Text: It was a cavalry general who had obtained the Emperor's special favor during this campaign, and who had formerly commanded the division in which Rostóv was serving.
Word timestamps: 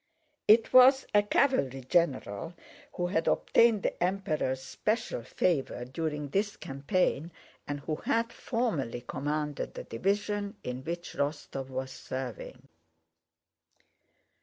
It 0.47 0.73
was 0.73 1.05
a 1.13 1.21
cavalry 1.21 1.81
general 1.81 2.55
who 2.93 3.05
had 3.05 3.27
obtained 3.27 3.83
the 3.83 4.01
Emperor's 4.03 4.63
special 4.63 5.21
favor 5.21 5.85
during 5.85 6.29
this 6.29 6.57
campaign, 6.57 7.31
and 7.67 7.81
who 7.81 7.97
had 7.97 8.33
formerly 8.33 9.01
commanded 9.01 9.75
the 9.75 9.83
division 9.83 10.55
in 10.63 10.83
which 10.83 11.13
Rostóv 11.13 11.67
was 11.67 11.91
serving. 11.91 12.67